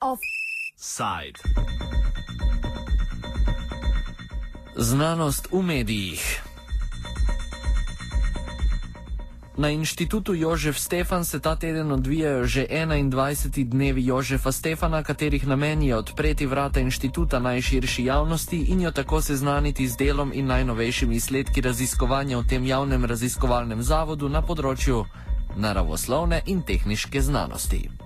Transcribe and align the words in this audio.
Offside. 0.00 1.38
Znanost 4.76 5.48
v 5.52 5.62
medijih. 5.62 6.43
Na 9.64 9.70
inštitutu 9.70 10.34
Jožef 10.34 10.78
Stefan 10.78 11.24
se 11.24 11.40
ta 11.40 11.56
teden 11.56 11.92
odvijajo 11.92 12.44
že 12.44 12.66
21. 12.68 13.64
dnevi 13.64 14.06
Jožefa 14.06 14.52
Stefana, 14.52 15.02
katerih 15.02 15.46
namen 15.46 15.82
je 15.82 15.96
odpreti 15.96 16.46
vrata 16.46 16.80
inštituta 16.80 17.38
najširši 17.38 18.04
javnosti 18.04 18.60
in 18.68 18.80
jo 18.80 18.90
tako 18.90 19.22
seznaniti 19.22 19.88
z 19.88 19.96
delom 19.96 20.32
in 20.34 20.46
najnovejšimi 20.46 21.16
izsledki 21.16 21.60
raziskovanja 21.60 22.38
v 22.38 22.46
tem 22.46 22.66
javnem 22.66 23.04
raziskovalnem 23.04 23.82
zavodu 23.82 24.28
na 24.28 24.42
področju 24.42 25.06
naravoslovne 25.56 26.42
in 26.46 26.60
tehniške 26.62 27.20
znanosti. 27.20 28.03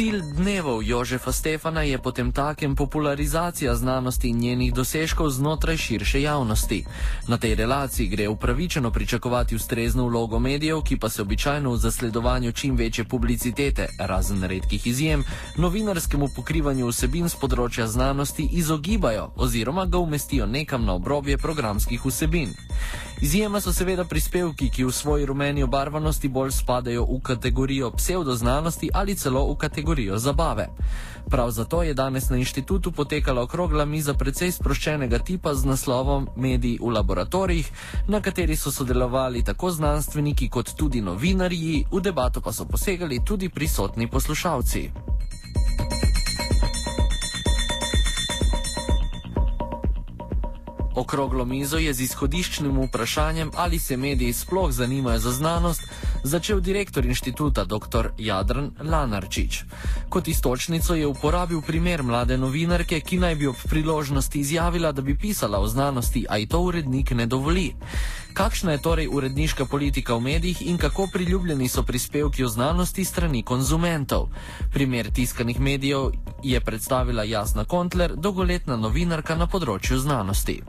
Cilj 0.00 0.22
dnevov 0.32 0.80
Jožefa 0.80 1.28
Stefana 1.28 1.82
je 1.82 1.98
potem 1.98 2.32
takem 2.32 2.76
popularizacija 2.76 3.74
znanosti 3.74 4.28
in 4.28 4.38
njenih 4.38 4.72
dosežkov 4.74 5.28
znotraj 5.28 5.76
širše 5.76 6.22
javnosti. 6.22 6.84
Na 7.28 7.36
tej 7.36 7.54
relaciji 7.54 8.08
gre 8.08 8.28
upravičeno 8.28 8.90
pričakovati 8.90 9.56
ustrezno 9.56 10.06
vlogo 10.08 10.38
medijev, 10.38 10.80
ki 10.80 10.96
pa 10.96 11.08
se 11.08 11.22
običajno 11.22 11.70
v 11.70 11.76
zasledovanju 11.76 12.52
čim 12.52 12.76
večje 12.76 13.04
publicitete, 13.04 13.88
razen 13.98 14.44
redkih 14.44 14.86
izjem, 14.86 15.24
novinarskemu 15.56 16.28
pokrivanju 16.36 16.88
vsebin 16.88 17.28
z 17.28 17.36
področja 17.36 17.86
znanosti 17.86 18.48
izogibajo 18.52 19.32
oziroma 19.36 19.84
ga 19.84 19.98
umestijo 19.98 20.46
nekam 20.46 20.84
na 20.84 20.94
obrobje 20.94 21.36
programskih 21.36 22.00
vsebin. 22.06 22.56
Izjema 23.20 23.60
so 23.60 23.72
seveda 23.72 24.04
prispevki, 24.04 24.70
ki 24.70 24.84
v 24.84 24.92
svoji 24.92 25.26
rumeni 25.26 25.62
obarvanosti 25.62 26.28
bolj 26.28 26.50
spadajo 26.56 27.04
v 27.04 27.20
kategorijo 27.20 27.90
pseudoznanosti 27.90 28.88
ali 28.94 29.14
celo 29.14 29.44
v 29.52 29.56
kategorijo 29.56 29.89
zabave. 30.16 30.68
Prav 31.30 31.50
zato 31.50 31.82
je 31.82 31.94
danes 31.94 32.30
na 32.30 32.36
inštitutu 32.36 32.92
potekala 32.92 33.42
okrogla 33.42 33.84
miza 33.84 34.14
precej 34.14 34.52
sproščenega 34.52 35.18
tipa 35.18 35.54
z 35.54 35.64
naslovom 35.64 36.28
Mediji 36.36 36.78
v 36.82 36.90
laboratorijih, 36.90 37.70
na 38.08 38.20
kateri 38.20 38.56
so 38.56 38.70
sodelovali 38.70 39.44
tako 39.44 39.70
znanstveniki 39.70 40.48
kot 40.48 40.74
tudi 40.76 41.00
novinarji, 41.00 41.86
v 41.92 42.00
debato 42.00 42.40
pa 42.40 42.52
so 42.52 42.64
posegali 42.64 43.24
tudi 43.24 43.48
prisotni 43.48 44.10
poslušalci. 44.10 44.90
Okroglo 50.94 51.44
mizo 51.44 51.78
je 51.78 51.92
z 51.94 52.00
izhodiščnim 52.00 52.82
vprašanjem, 52.82 53.50
ali 53.56 53.78
se 53.78 53.96
mediji 53.96 54.32
sploh 54.32 54.72
zanimajo 54.72 55.18
za 55.18 55.32
znanost, 55.32 55.82
začel 56.22 56.60
direktor 56.60 57.06
inštituta 57.06 57.64
dr. 57.64 58.10
Jadran 58.18 58.70
Lanarčič. 58.80 59.64
Kot 60.08 60.28
istočnico 60.28 60.94
je 60.94 61.06
uporabil 61.06 61.62
primer 61.62 62.02
mlade 62.02 62.38
novinarke, 62.38 63.00
ki 63.00 63.18
naj 63.18 63.34
bi 63.34 63.46
ob 63.46 63.56
priložnosti 63.68 64.40
izjavila, 64.40 64.92
da 64.92 65.02
bi 65.02 65.18
pisala 65.18 65.58
o 65.58 65.66
znanosti, 65.66 66.26
a 66.28 66.36
ji 66.36 66.46
to 66.46 66.60
urednik 66.60 67.10
ne 67.10 67.26
dovoli. 67.26 67.74
Kakšna 68.34 68.72
je 68.72 68.82
torej 68.82 69.08
uredniška 69.10 69.64
politika 69.66 70.14
v 70.14 70.20
medijih 70.20 70.62
in 70.62 70.78
kako 70.78 71.08
priljubljeni 71.12 71.68
so 71.68 71.82
prispevki 71.82 72.44
o 72.44 72.48
znanosti 72.48 73.04
strani 73.04 73.42
konzumentov? 73.42 74.28
Primer 74.72 75.10
tiskanih 75.10 75.60
medijev 75.60 76.10
je 76.42 76.60
predstavila 76.60 77.24
Jasna 77.24 77.64
Kontler, 77.64 78.14
dolgoletna 78.16 78.76
novinarka 78.76 79.34
na 79.34 79.46
področju 79.46 79.98
znanosti. 79.98 80.62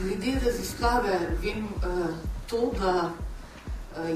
Glede 0.00 0.40
raziskave 0.44 1.18
vem 1.42 1.64
uh, 1.64 2.10
to, 2.50 2.72
da 2.80 3.12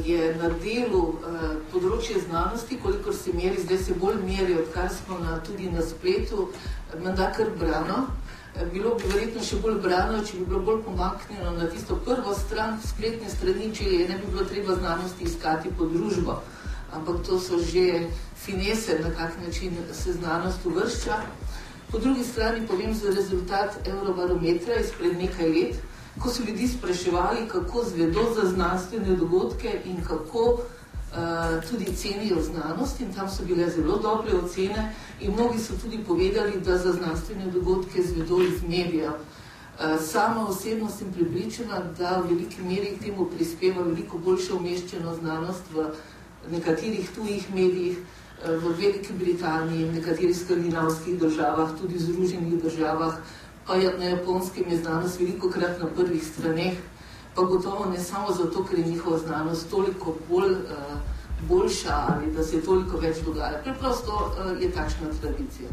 je 0.05 0.35
na 0.35 0.49
delu 0.63 1.03
uh, 1.15 1.43
področje 1.73 2.19
znanosti, 2.25 2.79
kolikor 2.83 3.15
se 3.15 3.33
meri, 3.33 3.61
zdaj 3.63 3.79
se 3.79 3.95
bolj 3.95 4.19
meri, 4.27 4.57
odkar 4.59 4.91
smo 4.91 5.19
na, 5.23 5.39
tudi 5.47 5.71
na 5.71 5.85
spletu, 5.87 6.49
menda 6.99 7.31
kar 7.37 7.53
brano. 7.59 8.07
Bilo 8.73 8.97
bi 8.99 9.07
verjetno 9.13 9.43
še 9.45 9.61
bolj 9.63 9.77
brano, 9.85 10.23
če 10.27 10.41
bi 10.41 10.47
bilo 10.51 10.65
bolj 10.67 10.81
pomaknjeno 10.83 11.53
na 11.55 11.69
tisto 11.71 11.99
prvo 12.03 12.35
stran 12.35 12.81
spletne 12.83 13.31
strani, 13.31 13.69
če 13.75 13.87
je 13.87 14.09
ne 14.09 14.17
bi 14.19 14.33
bilo 14.33 14.47
treba 14.51 14.75
znanosti 14.81 15.29
iskati 15.29 15.71
po 15.79 15.87
družbo. 15.87 16.41
Ampak 16.97 17.21
to 17.29 17.39
so 17.39 17.61
že 17.63 18.09
finese, 18.35 18.99
na 19.05 19.13
kak 19.15 19.37
način 19.45 19.77
se 19.93 20.17
znanost 20.17 20.67
uvršča. 20.67 21.21
Po 21.93 21.99
drugi 21.99 22.25
strani 22.25 22.67
povem 22.67 22.95
za 22.95 23.15
rezultat 23.15 23.79
Eurobarometra 23.87 24.81
izpred 24.81 25.15
nekaj 25.21 25.49
let, 25.49 25.79
ko 26.19 26.31
so 26.31 26.43
ljudi 26.43 26.69
spraševali, 26.69 27.49
kako 27.49 27.85
zvedo 27.85 28.25
za 28.35 28.49
znanstvene 28.51 29.17
dogodke 29.17 29.81
in 29.85 30.05
kako 30.05 30.41
uh, 30.41 30.59
tudi 31.71 31.97
cenijo 31.97 32.43
znanost 32.43 33.01
in 33.01 33.13
tam 33.15 33.29
so 33.31 33.45
bile 33.45 33.71
zelo 33.71 33.99
dobre 33.99 34.35
ocene 34.35 34.95
in 35.21 35.33
mnogi 35.33 35.59
so 35.59 35.75
tudi 35.83 35.99
povedali, 35.99 36.61
da 36.65 36.79
za 36.79 36.93
znanstvene 36.93 37.51
dogodke 37.51 38.03
zvedo 38.03 38.43
iz 38.43 38.63
medijev. 38.63 39.13
Uh, 39.13 40.01
sama 40.01 40.49
osebno 40.49 40.91
sem 40.91 41.13
pripričana, 41.13 41.83
da 41.99 42.21
v 42.21 42.35
veliki 42.35 42.63
meri 42.63 42.97
k 42.97 43.05
temu 43.05 43.31
prispeva 43.31 43.83
veliko 43.83 44.19
boljša 44.19 44.55
umeščena 44.55 45.15
znanost 45.15 45.63
v 45.75 45.91
nekaterih 46.51 47.11
tujih 47.15 47.55
medijih, 47.55 47.99
v 48.47 48.71
Veliki 48.79 49.13
Britaniji, 49.13 49.85
v 49.85 49.95
nekaterih 49.99 50.37
skandinavskih 50.37 51.19
državah, 51.19 51.75
tudi 51.81 51.99
v 51.99 52.03
Združenih 52.07 52.63
državah, 52.63 53.19
je 53.75 53.99
na 53.99 54.05
japonskem 54.05 54.65
je 54.71 54.77
znanost 54.77 55.21
veliko 55.21 55.51
krat 55.51 55.81
na 55.81 55.87
prvih 55.87 56.27
straneh, 56.27 56.79
pa 57.35 57.43
gotovo 57.43 57.91
ne 57.91 57.99
samo 57.99 58.33
zato, 58.33 58.65
ker 58.65 58.79
je 58.79 58.85
njihova 58.85 59.19
znanost 59.19 59.71
toliko 59.71 60.15
bolj 60.29 60.53
uh, 60.53 60.99
boljša 61.49 61.95
ali 62.09 62.33
da 62.33 62.45
se 62.45 62.61
toliko 62.61 62.97
več 62.97 63.17
dogaja. 63.25 63.61
Preprosto 63.63 64.13
uh, 64.13 64.63
je 64.63 64.71
takšna 64.73 65.09
tradicija. 65.21 65.69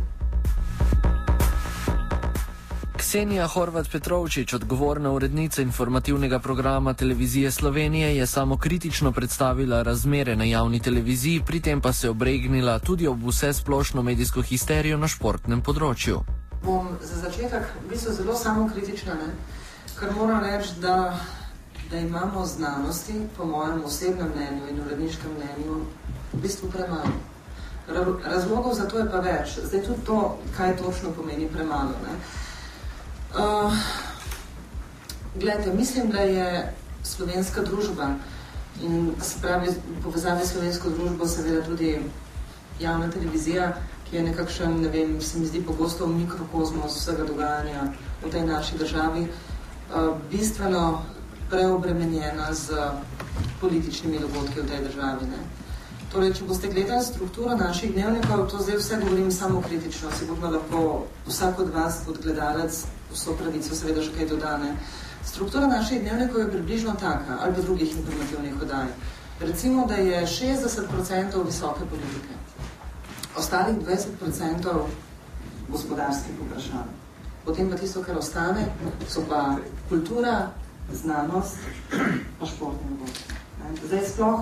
Ksenija 2.98 3.48
Horvat 3.48 3.92
Petrovčič, 3.92 4.54
odgovorna 4.54 5.12
urednica 5.12 5.62
informativnega 5.62 6.40
programa 6.40 6.94
televizije 6.94 7.52
Slovenije, 7.52 8.18
je 8.18 8.26
samo 8.28 8.58
kritično 8.58 9.12
predstavila 9.12 9.82
razmere 9.82 10.36
na 10.36 10.44
javni 10.44 10.80
televiziji, 10.80 11.44
pri 11.46 11.60
tem 11.60 11.82
pa 11.82 11.94
se 11.94 12.10
obregnila 12.10 12.80
tudi 12.80 13.08
ob 13.08 13.28
vse 13.28 13.54
splošno 13.54 14.02
medijsko 14.02 14.42
histerijo 14.42 14.98
na 14.98 15.08
športnem 15.08 15.62
področju. 15.62 16.35
Bom 16.66 16.88
za 17.02 17.22
začetek 17.22 17.64
v 17.86 17.90
bistvu 17.90 18.14
zelo 18.14 18.36
samo 18.36 18.70
kritična, 18.74 19.14
ne? 19.14 19.34
ker 20.00 20.12
moram 20.16 20.44
reči, 20.44 20.74
da, 20.82 21.20
da 21.92 21.98
imamo 21.98 22.46
znanosti, 22.46 23.14
po 23.38 23.46
mojem 23.46 23.84
osebnem 23.86 24.32
mnenju 24.36 24.68
in 24.70 24.82
uredniškem 24.82 25.32
mnenju, 25.32 25.86
v 26.34 26.42
bistvu 26.42 26.70
premalo. 26.72 27.14
Razlogov 28.26 28.74
za 28.74 28.88
to 28.90 28.98
je 28.98 29.06
pa 29.12 29.20
več. 29.22 29.60
Zdaj 29.64 29.84
tudi 29.86 30.06
to, 30.06 30.38
kaj 30.58 30.78
točno 30.78 31.14
pomeni 31.14 31.48
premalo. 31.48 31.94
Ne? 32.04 32.18
Uh, 33.38 33.74
Glede, 35.36 35.74
mislim, 35.74 36.10
da 36.10 36.20
je 36.20 36.74
slovenska 37.04 37.62
družba 37.62 38.10
in 38.82 39.12
se 39.22 39.40
pravi 39.42 39.74
povezave 40.04 40.46
s 40.46 40.52
slovensko 40.52 40.90
družbo 40.90 41.28
seveda 41.28 41.62
tudi 41.66 42.00
javna 42.80 43.12
televizija, 43.12 43.74
je 44.16 44.24
nekakšen, 44.24 44.80
ne 44.82 44.90
vem, 44.90 45.18
se 45.22 45.40
mi 45.40 45.48
zdi 45.48 45.62
pogosto 45.66 46.08
mikrokozmos 46.08 46.96
vsega 46.96 47.28
dogajanja 47.28 47.90
v 48.24 48.32
tej 48.32 48.46
naši 48.48 48.78
državi, 48.78 49.28
uh, 49.28 50.16
bistveno 50.32 51.04
preobremenjena 51.50 52.54
z 52.54 52.74
političnimi 53.62 54.20
dogodki 54.20 54.62
v 54.62 54.68
tej 54.70 54.84
državi. 54.88 55.30
Ne? 55.30 55.44
Torej, 56.12 56.34
če 56.38 56.46
boste 56.48 56.70
gledali 56.72 57.04
strukturo 57.04 57.56
naših 57.60 57.92
dnevnikov, 57.94 58.46
to 58.52 58.62
zdaj 58.64 58.78
vse 58.80 59.00
govorim 59.02 59.32
samo 59.32 59.62
kritično, 59.62 60.12
sigurno 60.20 60.52
lahko 60.52 60.84
vsak 61.28 61.60
od 61.60 61.74
vas 61.74 62.00
kot 62.06 62.22
gledalec 62.24 62.86
vso 63.12 63.36
pravico 63.40 63.76
seveda 63.76 64.04
še 64.06 64.14
kaj 64.16 64.30
dodane. 64.32 64.76
Struktura 65.26 65.68
naših 65.68 66.02
dnevnikov 66.02 66.42
je 66.42 66.52
približno 66.54 66.94
taka, 67.02 67.40
ali 67.42 67.62
drugih 67.62 67.98
informativnih 67.98 68.62
oddaj. 68.62 68.88
Recimo, 69.40 69.86
da 69.88 69.96
je 69.96 70.22
60% 70.28 71.46
visoke 71.46 71.88
politike, 71.90 72.38
ostalih 73.38 73.78
20% 73.88 74.76
gospodarskih 75.70 76.36
vprašanj. 76.42 76.94
Potem 77.46 77.70
pa 77.70 77.78
tisto, 77.78 78.04
kar 78.04 78.18
ostane, 78.18 78.66
so 79.08 79.22
pa 79.30 79.58
kultura, 79.90 80.50
znanost, 80.94 81.58
pa 82.40 82.46
športni 82.46 82.90
dogodki. 82.90 83.34
Zdaj 83.86 84.08
sploh, 84.10 84.42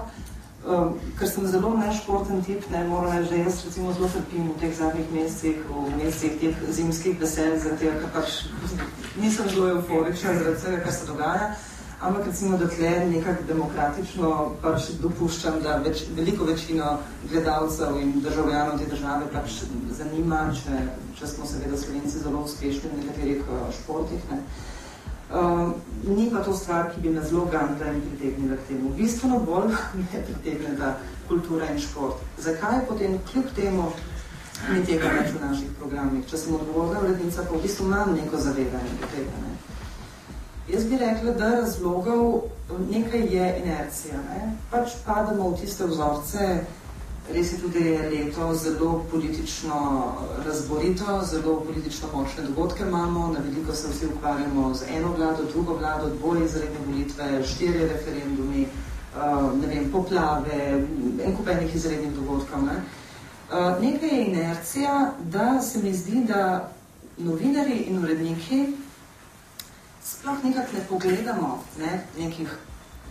Um, 0.64 0.94
ker 1.20 1.28
sem 1.28 1.44
zelo 1.52 1.74
nešporten 1.76 2.40
tip, 2.48 2.64
ne 2.72 2.86
moram 2.88 3.12
reči, 3.12 3.30
da 3.30 3.36
jaz 3.36 3.58
recimo 3.66 3.92
zelo 3.94 4.08
trpim 4.08 4.46
v 4.48 4.54
teh 4.62 4.72
zadnjih 4.78 5.10
mesecih, 5.12 5.58
v 5.68 5.98
mesecih 5.98 6.38
teh 6.40 6.62
zimskih 6.72 7.18
veselj, 7.20 7.58
zaradi 7.60 7.82
tega, 7.82 7.98
ker 8.00 8.14
pač 8.14 8.38
nisem 9.20 9.50
zelo 9.52 9.68
euforična 9.74 10.38
zaradi 10.38 10.62
vsega, 10.62 10.80
kar 10.86 10.96
se 10.96 11.10
dogaja. 11.10 11.50
Ampak 12.04 12.28
recimo, 12.28 12.58
da 12.58 12.68
tle 12.68 12.92
nekako 13.10 13.44
demokratično 13.48 14.30
pač 14.62 14.90
dopuščam, 15.02 15.62
da 15.64 15.78
več, 15.86 16.04
veliko 16.18 16.46
večino 16.46 16.98
gledalcev 17.32 17.98
in 18.02 18.20
državljanov 18.26 18.80
te 18.80 18.90
države 18.92 19.30
pač 19.34 19.64
zanima, 19.98 20.44
če, 20.58 20.84
če 21.20 21.32
smo 21.32 21.48
seveda 21.48 21.80
Slovenci 21.80 22.20
zelo 22.26 22.44
uspešni 22.44 22.92
v 22.92 23.02
nekaterih 23.02 23.44
uh, 23.48 23.66
športih. 23.78 24.30
Ne. 24.32 24.42
Uh, 25.34 25.72
ni 26.04 26.28
pa 26.30 26.44
to 26.46 26.54
stvar, 26.54 26.92
ki 26.94 27.02
bi 27.02 27.14
me 27.16 27.24
zelo 27.26 27.46
gandla 27.52 27.94
in 27.96 28.02
pritegnila 28.10 28.60
k 28.60 28.68
temu. 28.74 28.92
Bistveno 29.00 29.40
bolj 29.48 29.72
me 30.00 30.26
pritegne 30.28 30.76
ta 30.78 30.96
kultura 31.28 31.72
in 31.72 31.80
šport. 31.82 32.20
Zakaj 32.38 32.84
potem 32.90 33.16
kljub 33.32 33.50
temu 33.56 33.88
ni 34.70 34.84
tega 34.86 35.10
več 35.16 35.32
v 35.34 35.42
naših 35.42 35.72
programih? 35.80 36.28
Če 36.30 36.38
sem 36.38 36.60
odgovorna 36.60 37.02
vrednica, 37.08 37.48
pa 37.48 37.56
v 37.56 37.64
bistvu 37.64 37.88
imam 37.90 38.14
neko 38.20 38.44
zavedanje 38.44 39.12
tega. 39.16 39.42
Ne. 39.48 39.54
Jaz 40.72 40.86
bi 40.86 40.98
rekla, 40.98 41.32
da 41.32 41.50
razlogov 41.50 42.42
nekaj 42.92 43.20
je 43.20 43.62
inercija. 43.64 44.18
Ne? 44.30 44.54
Pač 44.72 44.90
padamo 45.06 45.50
v 45.50 45.58
tiste 45.60 45.86
vzorce, 45.86 46.64
res 47.34 47.52
je 47.52 47.58
tudi 47.60 47.84
leto 48.12 48.54
zelo 48.56 49.04
politično 49.12 49.80
razborito, 50.46 51.20
zelo 51.26 51.60
politično 51.68 52.08
močne 52.14 52.44
dogodke 52.44 52.84
imamo, 52.88 53.28
na 53.34 53.40
veliko 53.40 53.76
se 53.76 53.88
vsi 53.92 54.06
ukvarjamo 54.06 54.74
z 54.74 54.88
eno 54.96 55.12
vlado, 55.18 55.44
drugo 55.54 55.76
vlado, 55.78 56.10
dvoje 56.10 56.46
izredne 56.46 56.80
volitve, 56.88 57.44
štiri 57.44 57.88
referendumi, 57.88 58.68
uh, 59.16 59.52
ne 59.62 59.68
vem, 59.68 59.92
poplave, 59.92 60.86
en 61.26 61.36
kup 61.38 61.48
enih 61.48 61.76
izrednih 61.76 62.16
dogodkov. 62.16 62.64
Ne? 62.64 62.80
Uh, 63.52 63.82
nekaj 63.82 64.10
je 64.10 64.26
inercija, 64.26 65.12
da 65.24 65.62
se 65.62 65.84
mi 65.84 65.94
zdi, 65.94 66.24
da 66.28 66.72
novinari 67.18 67.84
in 67.88 68.04
uredniki 68.04 68.66
sploh 70.06 70.44
nekako 70.44 70.74
ne 70.74 70.86
pogledamo 70.90 71.64
ne, 71.80 72.08
nekih 72.18 72.58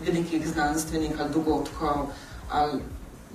velikih 0.04 0.48
znanstvenih 0.48 1.20
ali 1.20 1.32
dogodkov, 1.32 2.06
ali 2.50 2.82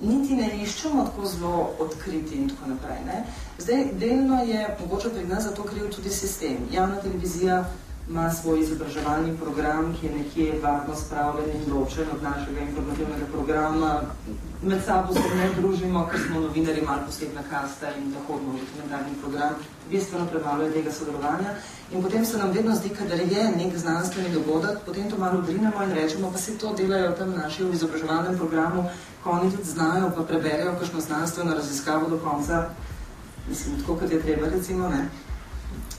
niti 0.01 0.35
ne 0.35 0.49
iščemo 0.63 1.03
tako 1.03 1.25
zelo 1.25 1.69
odkriti 1.79 2.35
in 2.35 2.49
tako 2.49 2.69
naprej. 2.69 2.99
Ne. 3.05 3.23
Zdaj, 3.57 3.85
delno 3.93 4.43
je 4.43 4.77
mogoče 4.79 5.09
pri 5.09 5.27
nas 5.27 5.43
za 5.43 5.51
to 5.51 5.63
kriv 5.63 5.89
tudi 5.95 6.09
sistem. 6.09 6.57
Javna 6.71 7.01
televizija 7.01 7.65
ima 8.09 8.31
svoj 8.33 8.59
izobraževalni 8.59 9.37
program, 9.37 9.95
ki 9.99 10.05
je 10.05 10.11
nekje 10.15 10.59
varno 10.63 10.95
spravljen 10.95 11.49
in 11.55 11.73
ločen 11.73 12.05
od 12.13 12.23
našega 12.23 12.59
informativnega 12.59 13.25
programa. 13.31 14.01
Med 14.63 14.83
sabo 14.85 15.13
se 15.13 15.35
ne 15.35 15.49
družimo, 15.57 16.07
ker 16.11 16.19
smo 16.27 16.39
novinari 16.39 16.81
malo 16.81 17.01
posebna 17.05 17.43
kasta 17.49 17.91
in 17.97 18.13
zahodno 18.13 18.53
dokumentarni 18.59 19.17
program. 19.21 19.55
Bistveno 19.89 20.25
premalo 20.25 20.63
je 20.63 20.71
tega 20.71 20.91
sodelovanja. 20.91 21.55
In 21.91 22.03
potem 22.03 22.25
se 22.25 22.37
nam 22.37 22.51
vedno 22.51 22.75
zdi, 22.75 22.91
da 23.09 23.15
je 23.15 23.51
nek 23.57 23.77
znanstveni 23.77 24.33
dogodek, 24.33 24.79
potem 24.85 25.09
to 25.09 25.17
malo 25.17 25.39
odrinemo 25.39 25.83
in 25.83 25.93
rečemo, 25.93 26.31
pa 26.31 26.37
se 26.37 26.57
to 26.57 26.73
delajo 26.73 27.11
tam 27.11 27.31
naši 27.31 27.63
v 27.63 27.73
izobraževalnem 27.73 28.37
programu, 28.37 28.83
ko 29.23 29.31
oni 29.31 29.51
tudi 29.51 29.69
znajo, 29.69 30.11
pa 30.15 30.23
preberejo 30.23 30.75
kakšno 30.79 30.99
znanstveno 30.99 31.53
raziskavo 31.53 32.09
do 32.09 32.17
konca, 32.17 32.69
mislim, 33.49 33.79
tako 33.79 33.95
kot 33.95 34.11
je 34.11 34.21
treba, 34.21 34.49
recimo, 34.49 34.89
ne 34.89 35.07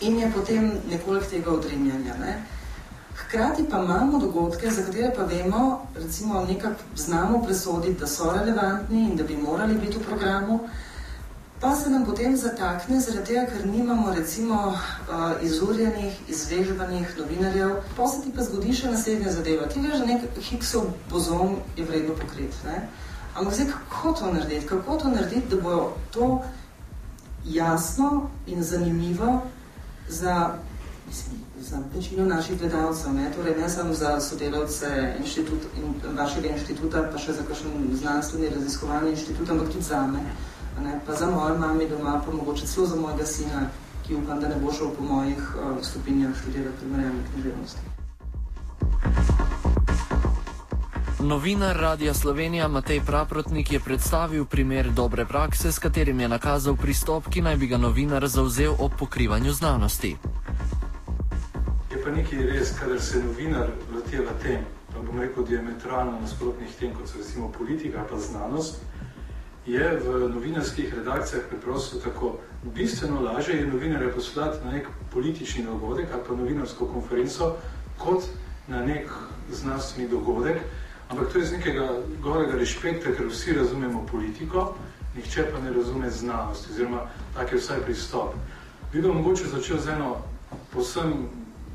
in 0.00 0.18
je 0.18 0.32
potem 0.34 0.72
nekoliko 0.90 1.26
tega 1.26 1.50
odrinjanja. 1.50 2.14
Ne? 2.20 2.42
Hkrati 3.16 3.64
pa 3.70 3.82
imamo 3.82 4.18
dogodke, 4.18 4.70
za 4.70 4.82
katere 4.82 5.12
pa 5.16 5.22
vemo, 5.22 5.86
recimo 5.94 6.44
nekako 6.48 6.80
znamo 6.96 7.42
presoditi, 7.42 8.00
da 8.00 8.06
so 8.06 8.32
relevantni 8.32 9.02
in 9.10 9.16
da 9.16 9.24
bi 9.24 9.36
morali 9.36 9.74
biti 9.74 9.98
v 9.98 10.02
programu, 10.02 10.60
pa 11.60 11.74
se 11.74 11.90
nam 11.90 12.04
potem 12.04 12.36
zatakne, 12.36 13.00
zaradi 13.00 13.26
tega, 13.26 13.46
ker 13.50 13.66
nimamo 13.66 14.12
recimo 14.14 14.60
uh, 14.68 15.42
izurjenih, 15.42 16.20
izvežbanih 16.28 17.16
novinarjev, 17.18 17.70
pa 17.96 18.06
se 18.08 18.22
ti 18.22 18.32
pa 18.36 18.46
zgodi 18.46 18.74
še 18.74 18.92
naslednja 18.92 19.32
zadeva. 19.34 19.66
Ti 19.66 19.82
veš, 19.82 19.98
da 19.98 20.06
nek 20.06 20.38
Higgsov 20.50 20.92
bozon 21.10 21.58
je 21.76 21.84
vredno 21.84 22.14
pokrit. 22.14 22.54
Ne? 22.64 22.86
Ampak 23.34 23.54
zdaj, 23.54 23.72
kako 23.74 24.12
to 24.12 24.32
narediti? 24.32 24.66
Kako 24.66 24.96
to 25.02 25.10
narediti, 25.10 25.48
da 25.50 25.60
bo 25.62 25.92
to 26.14 26.28
jasno 27.44 28.30
in 28.46 28.62
zanimivo 28.62 29.42
za, 30.08 30.54
mislim, 31.08 31.40
za 31.60 31.82
večino 31.94 32.26
naših 32.26 32.58
gledalcev, 32.58 33.14
ne, 33.14 33.32
torej 33.36 33.56
ne 33.60 33.68
samo 33.68 33.94
za 33.94 34.20
sodelavce 34.20 35.14
inštitut, 35.20 35.66
in, 35.76 35.94
vašega 36.18 36.48
inštituta, 36.54 37.02
pa 37.12 37.18
še 37.18 37.32
za 37.32 37.42
kakšen 37.48 37.90
znanstveni 37.98 38.50
raziskovalni 38.54 39.10
inštitut, 39.10 39.50
ampak 39.50 39.72
tudi 39.72 39.84
za 39.84 40.06
me, 40.06 40.22
ne, 40.78 41.00
pa 41.06 41.14
za 41.14 41.30
mojo 41.30 41.58
mami 41.58 41.88
doma, 41.88 42.22
pa 42.26 42.32
mogoče 42.32 42.66
celo 42.66 42.86
za 42.86 42.96
mojega 42.96 43.26
sina, 43.26 43.68
ki 44.06 44.14
upam, 44.14 44.40
da 44.40 44.48
ne 44.48 44.56
bo 44.62 44.72
šel 44.72 44.90
po 44.96 45.04
mojih 45.04 45.38
uh, 45.38 45.84
stopinjah 45.84 46.36
študirati 46.40 46.76
primerjalne 46.80 47.22
književnosti. 47.32 47.80
Novinar 51.20 51.76
Radia 51.76 52.14
Slovenija 52.14 52.68
Matej 52.68 53.00
Praprotnik 53.06 53.72
je 53.72 53.80
predstavil 53.80 54.44
primer 54.44 54.90
dobre 54.90 55.26
prakse, 55.26 55.72
s 55.72 55.78
katerim 55.78 56.20
je 56.20 56.28
nakazal 56.28 56.76
pristop, 56.76 57.28
ki 57.28 57.42
naj 57.42 57.56
bi 57.56 57.66
ga 57.66 57.76
novinar 57.76 58.28
zauzel 58.28 58.74
ob 58.78 58.92
pokrivanju 58.98 59.52
znanosti. 59.52 60.16
Je 61.90 62.02
pa 62.04 62.10
nekaj 62.10 62.46
res, 62.46 62.70
kadar 62.78 63.00
se 63.00 63.22
novinar 63.24 63.70
loteva 63.94 64.32
tem, 64.42 64.62
pa 64.94 65.02
bom 65.02 65.18
rekel 65.20 65.44
diametralno 65.44 66.20
nasprotnih 66.20 66.70
tem, 66.80 66.94
kot 66.94 67.08
so 67.08 67.18
recimo 67.18 67.50
politika 67.58 68.06
pa 68.10 68.18
znanost, 68.18 68.78
je 69.68 70.00
v 70.04 70.28
novinarskih 70.34 70.94
redakcijah 70.94 71.44
preprosto 71.50 72.00
tako. 72.00 72.38
Bistveno 72.74 73.20
lažje 73.20 73.56
je 73.56 73.66
novinarja 73.66 74.10
poslati 74.14 74.64
na 74.64 74.72
nek 74.72 74.88
politični 75.12 75.64
dogodek 75.64 76.08
ali 76.12 76.22
pa 76.28 76.34
novinarsko 76.34 76.86
konferenco, 76.86 77.56
kot 77.98 78.24
na 78.68 78.80
nek 78.84 79.10
znanstveni 79.52 80.08
dogodek, 80.08 80.56
Ampak 81.08 81.32
to 81.32 81.38
je 81.38 81.44
iz 81.44 81.52
nekega 81.52 81.88
gorega 82.20 82.58
respekta, 82.58 83.12
ker 83.16 83.26
vsi 83.26 83.54
razumemo 83.56 84.06
politiko, 84.10 84.74
nihče 85.16 85.46
pa 85.52 85.60
ne 85.60 85.72
razume 85.72 86.10
znanost, 86.10 86.68
oziroma 86.70 87.06
tak 87.34 87.52
je 87.52 87.58
vsaj 87.58 87.80
pristop. 87.84 88.34
Bi 88.92 89.02
pa 89.02 89.08
mogoče 89.08 89.48
začel 89.48 89.78
z 89.78 89.88
eno 89.96 90.16
posem 90.72 91.28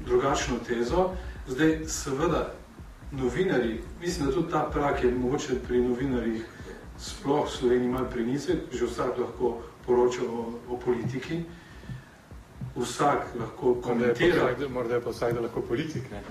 drugačno 0.05 0.59
tezo. 0.67 1.09
Zdaj, 1.47 1.79
seveda, 1.87 2.53
novinari, 3.11 3.81
mislim, 4.01 4.27
da 4.27 4.33
tudi 4.33 4.51
ta 4.51 4.69
prak 4.73 5.03
je 5.03 5.11
mogoče 5.11 5.59
pri 5.67 5.81
novinarjih 5.81 6.45
sploh 6.97 7.45
v 7.47 7.51
Sloveniji 7.51 7.89
malo 7.89 8.05
prenice, 8.05 8.55
že 8.71 8.85
vsak 8.85 9.17
lahko 9.17 9.61
poroča 9.85 10.23
o, 10.23 10.59
o 10.69 10.77
politiki, 10.77 11.43
vsak 12.75 13.35
lahko 13.39 13.75
komentira. 13.81 14.55
Morda 14.69 14.95
je 14.95 15.01
pa 15.01 15.09
vsak, 15.09 15.33
da 15.33 15.41
lahko 15.41 15.61
politik, 15.61 16.03
ne? 16.11 16.21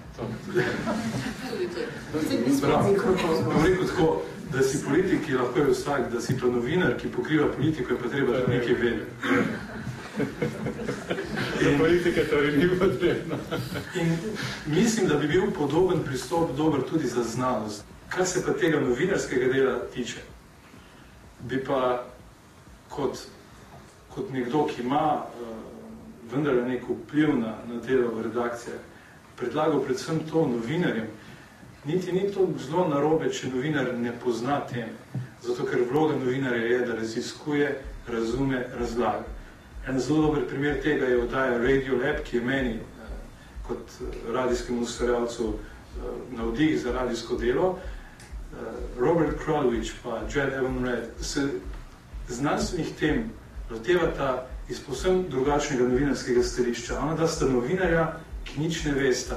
rekel 3.65 3.87
tako, 3.87 4.23
da 4.53 4.63
si 4.63 4.85
politik, 4.85 5.27
ki 5.27 5.33
lahko 5.35 5.59
je 5.59 5.71
vsak, 5.71 6.13
da 6.13 6.21
si 6.21 6.39
pa 6.41 6.47
novinar, 6.47 6.97
ki 6.99 7.09
pokriva 7.09 7.49
politiko, 7.57 7.95
je 7.95 7.99
pa 7.99 8.09
treba 8.09 8.41
tudi 8.41 8.57
nekaj 8.57 8.75
vedeti. 8.75 9.11
Za 11.63 11.79
politike 11.79 12.25
to 12.25 12.41
ni 12.41 12.69
potrebno. 12.79 13.37
In 13.95 14.17
mislim, 14.67 15.09
da 15.09 15.17
bi 15.17 15.29
bil 15.29 15.51
podoben 15.51 16.03
pristop 16.05 16.57
dober 16.57 16.81
tudi 16.91 17.09
za 17.09 17.23
znanost. 17.23 17.85
Kar 18.09 18.27
se 18.27 18.45
pa 18.47 18.53
tega 18.53 18.81
novinarskega 18.81 19.53
dela 19.53 19.79
tiče, 19.95 20.21
bi 21.49 21.59
pa 21.65 22.05
kot, 22.89 23.27
kot 24.15 24.31
nekdo, 24.31 24.67
ki 24.67 24.83
ima 24.83 25.25
uh, 25.25 25.57
vendar 26.33 26.55
je 26.55 26.69
nek 26.69 26.83
vpliv 26.89 27.37
na, 27.39 27.57
na 27.69 27.81
delo 27.87 28.15
v 28.15 28.23
redakcijah. 28.29 28.81
Predlagal 29.37 29.83
predvsem 29.85 30.21
to 30.31 30.47
novinarjem. 30.47 31.07
Niti 31.85 32.13
ni 32.13 32.31
to 32.33 32.47
zelo 32.63 32.87
narobe, 32.89 33.31
če 33.33 33.51
novinar 33.51 33.95
ne 33.99 34.13
pozna 34.23 34.61
teme. 34.71 34.95
Zato, 35.43 35.67
ker 35.67 35.83
vloga 35.91 36.15
novinarja 36.15 36.67
je, 36.67 36.79
da 36.87 36.95
raziskuje, 36.95 37.73
razume, 38.09 38.63
razlaga. 38.79 39.27
En 39.89 39.99
zelo 40.01 40.29
dober 40.29 40.47
primer 40.47 40.79
tega 40.83 41.09
je 41.11 41.19
oddaja 41.25 41.59
Radio 41.59 41.99
Lab, 41.99 42.23
ki 42.25 42.37
je 42.37 42.43
meni 42.43 42.77
eh, 42.77 43.17
kot 43.67 43.97
radijskemu 44.31 44.83
ustvarjalcu 44.83 45.49
eh, 45.53 46.13
navdih 46.37 46.79
za 46.81 46.93
radijsko 46.93 47.37
delo. 47.37 47.79
Robert 48.99 49.39
Kralovič 49.45 49.93
pa 50.03 50.21
Jed 50.29 50.53
Evan 50.53 50.85
Red 50.85 51.11
se 51.21 51.49
znanstvenih 52.29 52.93
tem 52.99 53.31
lotevata 53.71 54.47
iz 54.69 54.81
posebno 54.81 55.23
drugačnega 55.29 55.89
novinarskega 55.89 56.43
stališča. 56.43 56.99
Ona 56.99 57.15
da 57.15 57.29
sta 57.29 57.49
novinarja, 57.49 58.17
ki 58.45 58.61
nič 58.61 58.85
ne 58.85 58.93
veste 58.93 59.37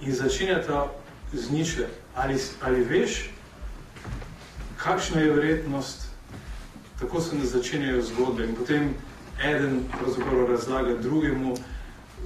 in 0.00 0.14
začenjata 0.14 0.86
z 1.32 1.50
niče. 1.50 1.86
Ali, 2.14 2.38
ali 2.60 2.84
veš, 2.84 3.30
kakšna 4.76 5.20
je 5.20 5.32
verjetnost, 5.32 6.06
tako 7.00 7.20
se 7.20 7.36
ne 7.36 7.46
začenjajo 7.46 8.02
zgodbe 8.02 8.44
in 8.44 8.54
potem 8.56 8.94
eden 9.44 9.84
pravzaprav 9.98 10.50
razlaga 10.50 10.96
drugemu, 11.02 11.54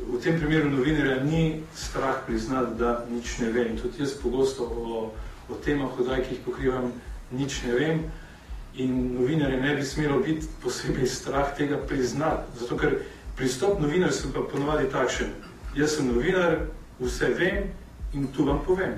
v 0.08 0.20
tem 0.22 0.38
primeru 0.38 0.70
novinarja 0.70 1.22
ni 1.24 1.62
strah 1.74 2.16
priznati, 2.26 2.74
da 2.78 3.04
nič 3.10 3.38
ne 3.38 3.50
ve. 3.50 3.68
In 3.68 3.78
tudi 3.78 4.02
jaz 4.02 4.14
pogosto 4.22 4.64
o, 4.64 5.10
o 5.48 5.54
temah, 5.64 5.90
hodaj, 5.96 6.24
ki 6.24 6.34
jih 6.34 6.44
pokrivam, 6.44 6.92
nič 7.32 7.62
ne 7.66 7.74
vem 7.74 8.04
in 8.74 9.14
novinarje 9.14 9.60
ne 9.60 9.74
bi 9.76 9.84
smelo 9.86 10.18
biti 10.18 10.46
posebej 10.62 11.06
strah 11.06 11.54
tega 11.56 11.78
priznati. 11.78 12.58
Zato, 12.60 12.76
ker 12.76 12.98
pristop 13.36 13.80
novinar 13.80 14.12
se 14.12 14.32
pa 14.32 14.42
ponovadi 14.52 14.90
takšen. 14.90 15.30
Jaz 15.76 15.96
sem 15.96 16.10
novinar, 16.10 16.66
vse 16.98 17.30
vem 17.38 17.70
In 18.14 18.26
to 18.26 18.44
vam 18.44 18.62
povem. 18.66 18.94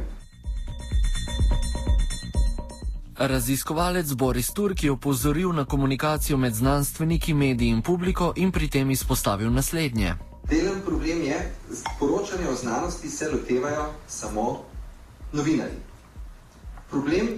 Raziskovalec 3.17 4.13
Boris 4.13 4.53
Turk 4.53 4.85
je 4.85 4.93
opozoril 4.93 5.53
na 5.53 5.65
komunikacijo 5.65 6.37
med 6.37 6.55
znanstveniki, 6.55 7.35
mediji 7.35 7.69
in 7.69 7.83
publiko 7.83 8.33
in 8.37 8.53
pri 8.53 8.69
tem 8.69 8.91
izpostavil 8.91 9.53
naslednje. 9.53 10.15
Delen 10.51 10.81
problem 10.85 11.23
je, 11.23 11.39
da 11.69 11.75
poročanje 11.99 12.49
o 12.49 12.55
znanosti 12.55 13.11
se 13.11 13.31
lotevajo 13.33 13.87
samo 14.09 14.63
novinarji. 15.33 15.81
Problem 16.91 17.29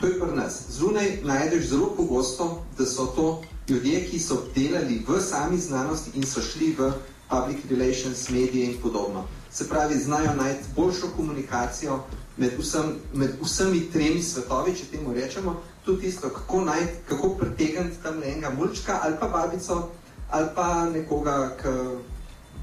to 0.00 0.06
je 0.06 0.20
pri 0.20 0.32
nas. 0.36 0.62
Zunaj 0.68 1.18
najdeš 1.24 1.68
zelo 1.68 1.94
pogosto, 1.96 2.64
da 2.78 2.86
so 2.86 3.06
to 3.06 3.42
ljudje, 3.68 4.06
ki 4.10 4.18
so 4.18 4.42
delali 4.54 5.04
v 5.08 5.20
sami 5.20 5.58
znanosti 5.58 6.10
in 6.14 6.26
so 6.26 6.40
šli 6.40 6.74
v 6.78 6.92
public 7.30 7.58
relations, 7.70 8.28
medije 8.30 8.66
in 8.66 8.78
podobno. 8.82 9.24
Se 9.50 9.68
pravi, 9.68 9.98
znajo 9.98 10.34
najti 10.34 10.64
boljšo 10.76 11.06
komunikacijo 11.16 12.00
med, 12.36 12.52
vsem, 12.58 12.94
med 13.14 13.30
vsemi 13.42 13.80
tremi 13.92 14.22
svetovi, 14.22 14.74
če 14.76 14.84
temu 14.90 15.12
rečemo, 15.12 15.60
tudi 15.84 16.00
tisto, 16.00 16.28
kako, 16.28 16.64
najti, 16.64 16.92
kako 17.08 17.28
pretegniti 17.28 18.02
tam 18.02 18.22
enega 18.22 18.50
mulčka 18.58 19.00
ali 19.02 19.16
pa 19.20 19.28
babico 19.28 19.88
ali 20.30 20.48
pa 20.54 20.90
nekoga, 20.90 21.56
ki 21.62 21.68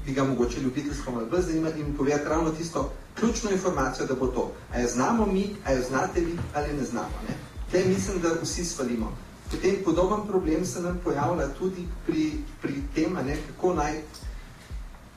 bi 0.06 0.12
ga 0.12 0.24
mogoče 0.24 0.60
ljubiteljsko 0.60 1.10
malo 1.10 1.26
bolj 1.26 1.42
zanimati 1.42 1.80
in 1.80 1.96
povedati 1.96 2.28
ravno 2.28 2.50
tisto 2.50 2.92
ključno 3.20 3.50
informacijo, 3.50 4.06
da 4.06 4.14
bo 4.14 4.26
to. 4.26 4.52
A 4.72 4.80
jo 4.80 4.88
znamo 4.88 5.26
mi, 5.26 5.56
a 5.64 5.72
jo 5.72 5.82
znate 5.88 6.20
vi 6.20 6.38
ali 6.54 6.72
ne 6.72 6.84
znamo. 6.84 7.22
Ne? 7.28 7.34
Te 7.72 7.84
mislim, 7.84 8.20
da 8.20 8.28
vsi 8.42 8.64
svalimo. 8.64 9.16
Potem 9.50 9.76
podoben 9.84 10.26
problem 10.28 10.64
se 10.64 10.82
nam 10.82 11.00
pojavlja 11.04 11.48
tudi 11.58 11.88
pri, 12.06 12.32
pri 12.62 12.74
tem, 12.94 13.12
ne, 13.12 13.36
kako 13.46 13.74
naj 13.74 14.00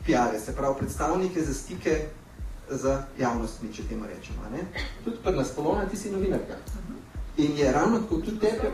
PR-e, 0.06 0.40
se 0.40 0.56
pravi 0.56 0.76
predstavnike 0.80 1.42
za 1.42 1.54
stike 1.54 2.08
z 2.70 2.98
javnostmi, 3.20 3.74
če 3.74 3.84
temu 3.90 4.06
rečemo. 4.08 4.48
Ne? 4.52 4.64
Tudi 5.04 5.18
pri 5.24 5.36
nas, 5.36 5.52
Polona, 5.56 5.86
ti 5.90 5.98
si 5.98 6.12
novinarka. 6.12 6.56
In 7.38 7.58
je 7.58 7.72
ravno 7.72 8.00
tako 8.00 8.18
tudi 8.18 8.40
tebe, 8.40 8.72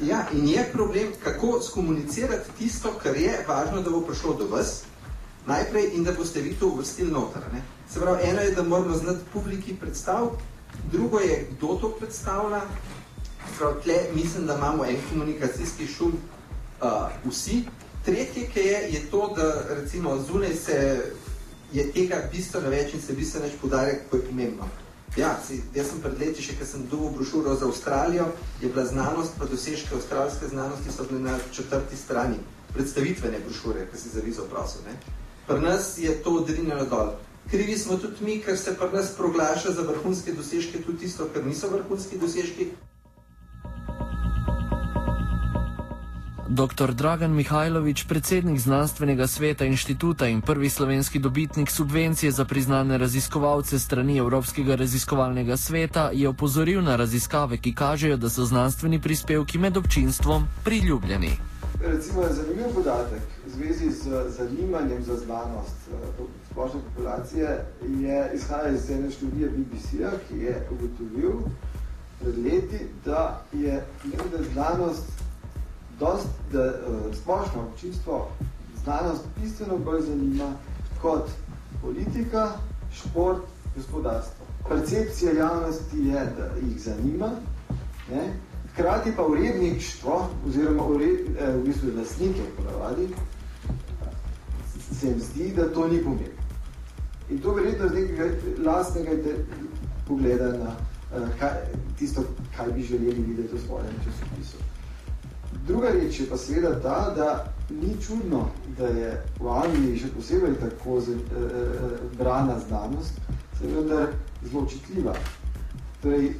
ja, 0.00 0.24
in 0.32 0.48
je 0.48 0.64
problem, 0.72 1.12
kako 1.24 1.60
skomunicirati 1.62 2.50
tisto, 2.58 2.92
kar 3.02 3.16
je 3.16 3.44
važno, 3.48 3.82
da 3.82 3.90
bo 3.90 4.00
prišlo 4.00 4.34
do 4.34 4.46
vas, 4.50 4.82
najprej 5.46 5.90
in 5.94 6.04
da 6.04 6.12
boste 6.12 6.40
vi 6.40 6.54
to 6.54 6.68
uvrstili 6.68 7.10
noter. 7.10 7.42
Ne? 7.52 7.62
Se 7.92 8.00
pravi, 8.00 8.18
eno 8.22 8.40
je, 8.40 8.50
da 8.50 8.62
moramo 8.62 8.96
znati 8.96 9.18
publiki 9.32 9.74
predstav, 9.74 10.28
drugo 10.92 11.18
je, 11.18 11.48
kdo 11.50 11.66
to 11.66 11.88
predstavlja. 11.98 12.60
Prav, 13.58 13.82
tle 13.82 13.94
mislim, 14.14 14.46
da 14.46 14.56
imamo 14.56 14.84
en 14.84 14.96
komunikacijski 15.10 15.86
šum 15.86 16.12
uh, 16.82 17.30
vsi. 17.30 17.64
Tretje, 18.04 18.46
ki 18.46 18.60
je, 18.60 18.78
je 18.92 19.00
to, 19.10 19.32
da 19.36 19.74
recimo 19.74 20.18
zunaj 20.18 20.54
se 20.54 21.02
je 21.72 21.92
tega 21.92 22.22
bistveno 22.32 22.68
več 22.68 22.94
in 22.94 23.02
se 23.02 23.12
bistveno 23.12 23.46
več 23.46 23.54
podarja, 23.60 23.98
kako 24.04 24.16
je 24.16 24.26
pomembno. 24.28 24.68
Ja, 25.16 25.34
si, 25.46 25.62
jaz 25.74 25.90
sem 25.90 26.00
pred 26.02 26.18
leti, 26.18 26.42
še, 26.42 26.54
ko 26.58 26.66
sem 26.66 26.84
dobil 26.90 27.16
brošuro 27.16 27.56
za 27.58 27.66
Avstralijo, 27.66 28.28
je 28.62 28.68
bila 28.68 28.84
znanost, 28.86 29.34
pa 29.38 29.48
dosežke 29.50 29.94
avstralske 29.94 30.48
znanosti 30.48 30.94
so 30.94 31.04
bili 31.10 31.22
na 31.22 31.34
četrti 31.52 31.96
strani 31.96 32.38
predstavitvene 32.72 33.42
brošure, 33.46 33.88
ki 33.90 33.98
si 33.98 34.14
za 34.14 34.22
vizo 34.22 34.46
prosil. 34.46 34.86
Ne? 34.86 34.94
Pri 35.48 35.58
nas 35.60 35.96
je 35.98 36.14
to 36.22 36.36
odrinjeno 36.38 36.86
dol. 36.86 37.10
Krivi 37.50 37.78
smo 37.78 37.96
tudi 37.96 38.24
mi, 38.24 38.38
ker 38.38 38.58
se 38.58 38.76
pri 38.78 38.88
nas 38.92 39.10
proglaša 39.16 39.72
za 39.72 39.82
vrhunske 39.82 40.32
dosežke 40.32 40.82
tudi 40.82 40.98
tisto, 40.98 41.26
kar 41.34 41.46
niso 41.46 41.68
vrhunski 41.70 42.18
dosežki. 42.18 42.66
Dr. 46.48 46.92
Dragan 46.94 47.34
Mihajlović, 47.34 48.04
predsednik 48.04 48.60
znanstvenega 48.60 49.26
sveta 49.26 49.64
inštituta 49.64 50.28
in 50.28 50.40
prvi 50.40 50.70
slovenski 50.70 51.18
dobitnik 51.18 51.70
subvencije 51.70 52.32
za 52.32 52.44
priznane 52.44 52.98
raziskovalce 52.98 53.78
strani 53.78 54.18
Evropskega 54.18 54.74
raziskovalnega 54.74 55.56
sveta, 55.56 56.10
je 56.12 56.28
opozoril 56.28 56.82
na 56.82 56.96
raziskave, 56.96 57.58
ki 57.58 57.74
kažejo, 57.74 58.16
da 58.16 58.30
so 58.30 58.44
znanstveni 58.44 59.00
prispevki 59.00 59.58
med 59.58 59.76
občinstvom 59.76 60.46
priljubljeni. 60.64 61.30
Recimo 61.80 62.22
je 62.22 62.32
zanimiv 62.32 62.74
podatek 62.74 63.22
v 63.46 63.50
zvezi 63.50 63.90
z 63.90 64.30
zanimanjem 64.38 65.02
za 65.02 65.16
znanost 65.16 65.76
eh, 65.92 66.39
splošne 66.50 66.80
populacije, 66.88 67.64
je 68.00 68.30
izhaja 68.34 68.68
iz 68.68 68.90
ene 68.90 69.10
študije 69.10 69.48
BBC-a, 69.48 70.10
ki 70.28 70.38
je 70.38 70.68
ugotovil 70.70 71.32
pred 72.20 72.38
leti, 72.38 72.86
da 73.04 73.44
je 73.52 73.84
znanost 74.52 75.06
dost, 75.98 76.28
da 76.52 76.64
uh, 76.64 77.14
splošno 77.14 77.62
občinstvo 77.72 78.28
znanost 78.82 79.24
bistveno 79.42 79.78
bolj 79.78 80.00
zanima 80.00 80.52
kot 81.02 81.30
politika, 81.82 82.48
šport, 82.92 83.42
gospodarstvo. 83.76 84.46
Percepcija 84.68 85.32
javnosti 85.32 85.98
je, 85.98 86.32
da 86.36 86.50
jih 86.66 86.82
zanima, 86.82 87.30
ne? 88.10 88.32
hkrati 88.72 89.12
pa 89.16 89.26
uredništvo, 89.26 90.28
oziroma 90.46 90.84
ured, 90.86 91.18
eh, 91.40 91.52
v 91.52 91.64
bistvu 91.64 91.88
lasnike 91.96 92.40
ponavadi, 92.56 93.08
se 95.00 95.08
jim 95.08 95.20
zdi, 95.20 95.52
da 95.56 95.72
to 95.72 95.88
ni 95.88 96.04
pomembno. 96.04 96.39
In 97.30 97.38
to 97.38 97.54
verjetno 97.54 97.88
z 97.88 97.94
nekega 97.94 98.24
lastnega 98.64 99.34
pogleda 100.08 100.52
na 100.58 100.74
uh, 100.74 101.28
kaj, 101.38 101.50
tisto, 101.98 102.24
kaj 102.56 102.72
bi 102.72 102.82
želeli 102.82 103.22
videti 103.22 103.56
v 103.56 103.60
svojem 103.66 103.94
časopisu. 104.04 104.56
Druga 105.66 105.88
reč 105.88 106.20
je 106.20 106.26
pa 106.26 106.36
seveda 106.36 106.80
ta, 106.80 107.14
da 107.16 107.52
ni 107.70 107.94
čudno, 108.02 108.48
da 108.78 108.86
je 108.86 109.10
v 109.40 109.48
Angliji 109.48 109.98
še 109.98 110.08
posebej 110.16 110.54
tako 110.60 111.00
z, 111.00 111.14
eh, 111.14 111.90
brana 112.18 112.58
znanost, 112.58 113.20
seveda 113.58 114.06
zelo 114.42 114.62
očitljiva. 114.62 115.14
Torej, 116.02 116.32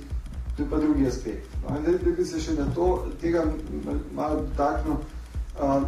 to 0.56 0.62
je 0.62 0.68
pa 0.70 0.78
drugi 0.78 1.06
aspekt. 1.06 1.46
No, 1.62 1.76
in 1.76 1.84
da 1.84 2.10
bi 2.16 2.24
se 2.24 2.40
še 2.40 2.54
na 2.54 2.66
to 2.74 3.06
tega 3.20 3.44
malo 4.14 4.42
dotaknil. 4.48 4.98
Uh, 5.60 5.84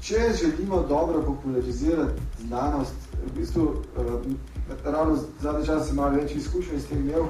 če 0.00 0.32
želimo 0.40 0.82
dobro 0.88 1.22
popularizirati 1.22 2.22
znanost, 2.46 3.09
v 3.26 3.38
bistvu 3.38 3.62
uh, 3.62 4.84
ravno 4.84 5.18
zadnji 5.40 5.66
čas 5.66 5.86
sem 5.86 5.96
malo 5.96 6.16
več 6.16 6.34
izkušenj 6.34 6.80
s 6.80 6.86
tem 6.86 7.00
imel, 7.00 7.26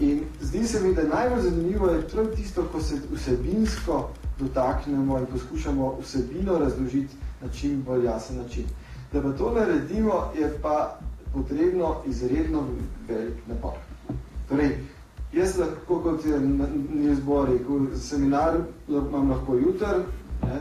in 0.00 0.20
zdi 0.40 0.66
se 0.66 0.80
mi, 0.80 0.94
da 0.94 1.02
najbolj 1.02 1.42
zanimivo 1.42 1.90
je 1.90 2.08
prav 2.08 2.26
tisto, 2.36 2.64
ko 2.72 2.80
se 2.80 3.00
vsebinsko 3.12 4.08
dotaknemo 4.38 5.18
in 5.18 5.26
poskušamo 5.26 5.98
vsebino 6.02 6.58
razložiti 6.58 7.16
na 7.42 7.48
čim 7.48 7.82
bolj 7.82 8.04
jasen 8.04 8.36
način. 8.36 8.64
Da 9.12 9.22
pa 9.22 9.32
to 9.32 9.52
naredimo, 9.54 10.32
je 10.38 10.58
pa 10.62 10.98
potrebno 11.34 11.96
izredno 12.06 12.62
velik 13.08 13.36
napor. 13.48 13.72
Torej, 14.48 14.78
jaz 15.32 15.58
lahko, 15.58 16.00
kot 16.00 16.24
je 16.24 16.40
Nils 16.94 17.20
Bohr 17.20 17.48
rekel, 17.48 17.86
seminar 17.96 18.60
imam 18.88 19.30
lahko 19.30 19.54
jutr, 19.54 20.04
ne, 20.42 20.60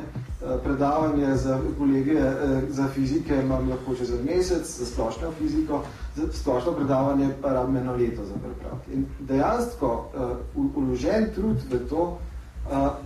predavanje 0.63 1.35
za 1.35 1.59
kolege 1.77 2.21
za 2.69 2.87
fizike 2.87 3.35
imam 3.43 3.69
lahko 3.69 3.95
čez 3.95 4.09
mesec, 4.25 4.77
za 4.79 4.85
splošno 4.85 5.31
fiziko, 5.39 5.83
za 6.15 6.23
splošno 6.33 6.71
predavanje 6.71 7.29
pa 7.41 7.53
rabim 7.53 7.77
eno 7.77 7.95
leto 7.95 8.25
za 8.25 8.33
pripraviti. 8.33 8.91
In 8.93 9.05
dejansko 9.19 10.11
uložen 10.55 11.27
trud 11.35 11.57
v 11.71 11.79
to, 11.89 12.19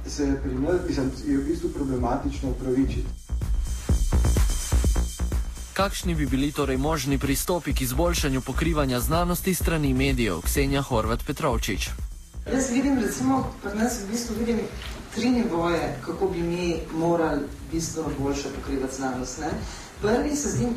se 0.07 0.23
je 0.23 0.41
pri 0.43 0.53
nas, 0.55 0.81
mislim, 0.87 1.11
je 1.27 1.37
v 1.37 1.45
bistvu 1.45 1.69
problematično 1.69 2.49
upravičiti. 2.49 3.07
Kakšni 5.73 6.15
bi 6.15 6.25
bili 6.25 6.51
torej 6.51 6.77
možni 6.77 7.17
pristopi 7.17 7.73
k 7.73 7.81
izboljšanju 7.81 8.41
pokrivanja 8.41 8.99
znanosti 8.99 9.53
strani 9.53 9.93
medijev? 9.93 10.41
Ksenja 10.41 10.81
Horvat 10.81 11.25
Petrovčič. 11.27 11.89
Jaz 12.53 12.71
vidim, 12.71 12.99
recimo, 12.99 13.47
pri 13.63 13.79
nas 13.79 14.01
v 14.03 14.11
bistvu 14.11 14.35
vidim 14.39 14.59
tri 15.15 15.29
nivoje, 15.29 15.95
kako 16.05 16.27
bi 16.27 16.41
mi 16.41 16.79
morali 16.93 17.41
bistveno 17.71 18.09
boljše 18.19 18.49
pokrivati 18.55 18.95
znanost. 18.95 19.39
Ne? 19.39 19.49
Prvi 20.01 20.35
se 20.35 20.49
zdi, 20.49 20.67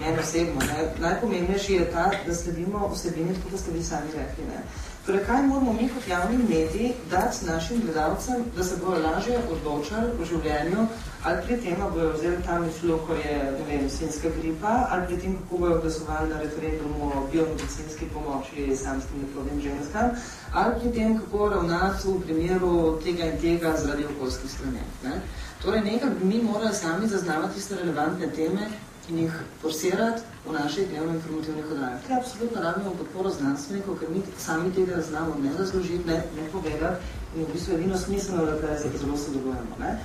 meni 0.00 0.18
osebno, 0.18 0.60
ne? 0.60 0.92
najpomembnejši 1.00 1.74
je 1.74 1.90
ta, 1.90 2.10
da 2.26 2.34
sledimo 2.34 2.88
vsebini, 2.94 3.34
tako 3.34 3.50
da 3.50 3.58
ste 3.58 3.70
vi 3.70 3.82
sami 3.82 4.06
rekli. 4.06 4.44
Ne? 4.44 4.62
Torej, 5.08 5.22
kaj 5.26 5.42
moramo 5.42 5.72
mi 5.72 5.86
kot 5.88 6.08
javni 6.08 6.38
mediji 6.38 6.92
dati 7.10 7.46
našim 7.46 7.80
gledalcem, 7.84 8.42
da 8.56 8.64
se 8.64 8.76
bojo 8.76 8.98
lažje 9.02 9.38
odločali 9.52 10.10
v 10.18 10.24
življenju, 10.30 10.82
ali 11.24 11.44
pri 11.46 11.56
tem, 11.62 11.78
bojo 11.94 12.10
vzeli 12.12 12.42
tam 12.46 12.66
mislo, 12.66 12.98
ko 13.06 13.16
je, 13.16 13.36
ne 13.54 13.64
vem, 13.68 13.86
svinska 13.94 14.28
gripa, 14.36 14.74
ali 14.90 15.06
pri 15.06 15.16
tem, 15.22 15.38
kako 15.38 15.60
bojo 15.62 15.78
glasovali 15.80 16.28
na 16.28 16.40
referendumu 16.42 17.08
o 17.08 17.22
biomedicinski 17.32 18.10
pomoči 18.12 18.66
samskim 18.76 19.22
neplodnim 19.22 19.62
ženskam, 19.64 20.12
ali 20.52 20.74
pri 20.80 20.92
tem, 20.98 21.16
kako 21.22 21.48
ravnati 21.54 22.08
v 22.08 22.20
primeru 22.26 22.74
tega 23.04 23.30
in 23.32 23.40
tega 23.46 23.72
zaradi 23.80 24.04
okoljskih 24.12 24.52
sprememb. 24.58 25.24
Torej, 25.64 25.86
nekaj 25.88 26.10
bi 26.18 26.34
mi 26.34 26.42
morali 26.50 26.74
sami 26.74 27.08
zaznavati 27.08 27.54
tiste 27.54 27.80
relevantne 27.80 28.28
teme, 28.36 28.68
in 29.08 29.18
jih 29.18 29.32
forsirati 29.62 30.22
v 30.46 30.52
naših 30.52 30.88
dnevno-informativnih 30.88 31.64
oddajah. 31.72 32.02
Tukaj 32.02 32.16
absolutno 32.16 32.62
rabimo 32.62 32.90
podporo 32.90 33.30
znanstvenikov, 33.30 33.98
ker 34.00 34.10
mi 34.10 34.22
sami 34.38 34.72
tega 34.72 35.02
znamo 35.02 35.34
ne 35.42 35.52
razložiti, 35.58 36.04
ne, 36.06 36.22
ne 36.36 36.48
povedati 36.52 37.04
in 37.36 37.44
v 37.44 37.52
bistvu 37.52 37.74
edino 37.74 37.98
smiselno, 37.98 38.44
da 38.44 38.56
kaj 38.60 38.78
zelo 38.98 39.16
sodelujemo. 39.16 39.80
Ne. 39.80 39.98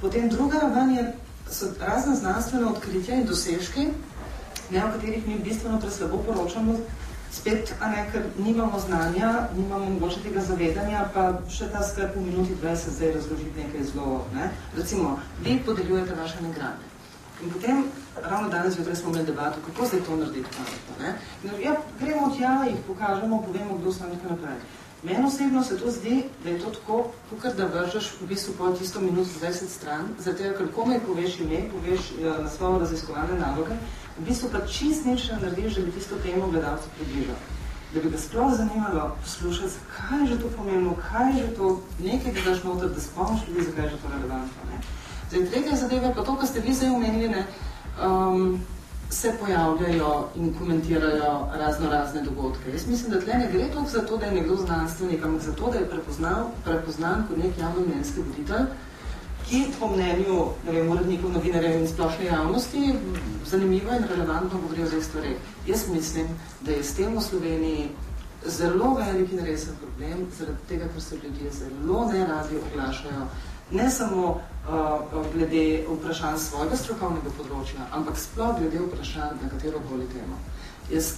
Potem 0.00 0.28
druga 0.28 0.58
raven 0.58 0.90
je, 0.96 1.12
so 1.50 1.66
razne 1.80 2.16
znanstvene 2.16 2.66
odkritja 2.66 3.14
in 3.14 3.26
dosežki, 3.26 3.88
ne, 4.70 4.84
o 4.84 4.90
katerih 4.92 5.28
mi 5.28 5.38
bistveno 5.38 5.80
preslabo 5.80 6.18
poročamo, 6.26 6.78
Spet, 7.28 7.74
a 7.80 7.88
ne, 7.92 8.06
ker 8.12 8.22
nimamo 8.38 8.78
znanja, 8.80 9.48
nimamo 9.56 9.90
mogoče 9.90 10.22
tega 10.24 10.40
zavedanja, 10.40 11.02
pa 11.12 11.26
še 11.52 11.68
ta 11.72 11.82
skrb 11.84 12.14
v 12.16 12.22
minuti 12.24 12.56
20 12.62 12.94
zdaj 12.96 13.12
razložiti 13.18 13.64
nekaj 13.66 13.84
zelo, 13.90 14.22
ne. 14.32 14.48
Recimo, 14.76 15.18
vi 15.44 15.58
podeljujete 15.66 16.16
vaše 16.16 16.40
nagrade. 16.40 16.88
In 17.44 17.52
potem, 17.52 17.84
ravno 18.24 18.48
danes 18.48 18.74
zjutraj 18.74 18.96
smo 18.96 19.10
imeli 19.10 19.26
debato, 19.26 19.58
kako 19.66 19.86
zdaj 19.86 20.00
to 20.00 20.16
narediti 20.16 20.48
pametno, 20.56 20.94
ne. 21.00 21.14
In, 21.44 21.62
ja, 21.64 21.76
gremo 22.00 22.34
tja, 22.36 22.64
jih 22.68 22.78
pokažemo, 22.86 23.42
povemo, 23.42 23.78
kdo 23.78 23.92
so 23.92 24.04
nekaj 24.04 24.30
naprej. 24.30 24.60
Meni 25.02 25.26
osebno 25.26 25.62
se 25.64 25.78
to 25.78 25.90
zdi, 25.90 26.24
da 26.44 26.50
je 26.50 26.58
to 26.58 26.70
tako, 26.70 27.10
kukor 27.30 27.54
da 27.54 27.66
vržeš 27.66 28.12
v 28.20 28.26
bistvu 28.26 28.54
po 28.58 28.70
tisto 28.70 29.00
minuto 29.00 29.30
20 29.42 29.68
stran, 29.68 30.08
zato 30.18 30.42
ker 30.58 30.72
komaj 30.74 30.98
poveš 31.06 31.38
ime, 31.40 31.60
poveš 31.70 32.00
uh, 32.00 32.42
na 32.42 32.50
svojo 32.50 32.78
raziskovalne 32.78 33.38
naloge, 33.38 33.76
v 34.18 34.24
bistvu 34.26 34.50
pa 34.52 34.66
čist 34.66 35.06
nič 35.06 35.30
ne 35.30 35.38
narediš, 35.42 35.74
da 35.74 35.82
bi 35.82 35.92
tisto 35.92 36.18
temo 36.18 36.50
gledalcu 36.50 36.90
približal. 36.98 37.38
Da 37.94 38.00
bi 38.00 38.10
ga 38.10 38.18
sploh 38.18 38.50
zanimalo 38.54 39.16
poslušati, 39.22 39.86
kaj 39.94 40.20
je 40.20 40.26
že 40.26 40.40
to 40.42 40.50
pomembno, 40.56 40.96
kaj 41.10 41.30
je 41.30 41.46
že 41.46 41.54
to, 41.56 41.80
nekaj 42.02 42.32
ga 42.32 42.40
daš 42.50 42.64
noter, 42.64 42.88
da 42.88 43.00
spomniš 43.00 43.48
ljudi, 43.48 43.64
zakaj 43.70 43.84
je 43.84 43.90
že 43.90 44.02
to 44.02 44.08
relevantno. 44.16 44.62
Ne? 44.70 44.80
Zdaj, 45.30 45.46
tretja 45.50 45.76
zadeva 45.76 46.12
pa 46.16 46.24
to, 46.24 46.36
kar 46.36 46.48
ste 46.48 46.60
vi 46.60 46.74
zdaj 46.74 46.90
omenili, 46.90 47.28
ne, 47.28 47.46
um, 48.06 48.60
se 49.10 49.32
pojavljajo 49.40 50.28
in 50.36 50.54
komentirajo 50.58 51.48
razno 51.54 51.90
razne 51.90 52.22
dogodke. 52.22 52.70
Jaz 52.72 52.86
mislim, 52.86 53.10
da 53.10 53.20
tle 53.20 53.34
ne 53.34 53.48
gre 53.52 53.70
toliko 53.72 53.90
za 53.90 54.00
to, 54.06 54.16
da 54.16 54.26
je 54.26 54.32
nekdo 54.32 54.56
znanstvenik, 54.56 55.24
ampak 55.24 55.42
za 55.42 55.52
to, 55.52 55.70
da 55.70 55.78
je 55.78 55.90
prepoznal, 55.90 56.44
prepoznan 56.64 57.24
kot 57.28 57.36
nek 57.36 57.58
javno 57.58 57.86
mnenjski 57.86 58.20
voditelj, 58.20 58.66
ki 59.48 59.64
po 59.80 59.88
mnenju 59.88 60.44
ne 60.72 60.82
urednikov, 60.82 61.32
novinarjev 61.32 61.80
in 61.80 61.88
splošne 61.88 62.24
javnosti 62.24 62.94
zanimivo 63.46 63.94
in 63.96 64.04
relevantno 64.10 64.60
govori 64.60 64.82
o 64.82 64.90
teh 64.90 65.04
stvareh. 65.04 65.36
Jaz 65.66 65.88
mislim, 65.92 66.26
da 66.60 66.72
je 66.72 66.84
s 66.84 66.94
tem 66.94 67.16
v 67.16 67.20
Sloveniji 67.20 67.88
zelo 68.46 68.94
velik 68.94 69.32
in 69.32 69.44
resen 69.44 69.76
problem, 69.80 70.26
zaradi 70.38 70.58
tega, 70.68 70.84
ker 70.92 71.02
se 71.02 71.16
ljudje 71.16 71.50
zelo 71.52 72.12
neradi 72.12 72.60
oglašajo, 72.66 73.24
ne 73.70 73.90
samo 73.90 74.40
glede 75.32 75.62
vprašanj 75.88 76.38
svojega 76.38 76.76
strokovnega 76.76 77.32
področja, 77.38 77.86
ampak 77.96 78.20
sploh 78.20 78.58
glede 78.58 78.82
vprašanj 78.84 79.40
na 79.42 79.48
katero 79.52 79.80
koli 79.88 80.08
temo. 80.12 80.36
Jaz 80.90 81.16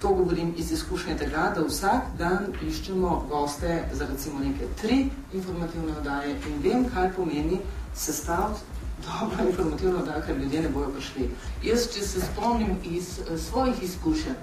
to 0.00 0.08
govorim 0.08 0.54
iz 0.56 0.72
izkušnje 0.72 1.16
tega, 1.16 1.52
da 1.56 1.64
vsak 1.64 2.10
dan 2.18 2.52
iščemo 2.68 3.26
goste 3.28 3.84
za 3.92 4.06
recimo 4.06 4.40
neke 4.40 4.68
tri 4.80 5.06
informativne 5.32 5.96
oddaje 5.98 6.36
in 6.48 6.58
vem, 6.64 6.88
kaj 6.94 7.12
pomeni 7.16 7.60
sestaviti 7.96 8.76
dobro 9.04 9.48
informativno 9.48 9.98
oddajo, 9.98 10.22
ker 10.26 10.38
ljudje 10.38 10.62
ne 10.62 10.68
bojo 10.68 10.90
prišli. 10.96 11.30
Jaz, 11.64 11.88
če 11.94 12.04
se 12.04 12.20
spomnim 12.20 12.76
iz 12.84 13.18
uh, 13.18 13.38
svojih 13.40 13.82
izkušenj, 13.82 14.36